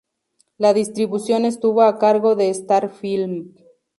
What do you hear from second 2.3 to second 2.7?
de